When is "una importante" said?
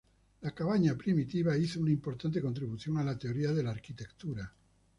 1.79-2.41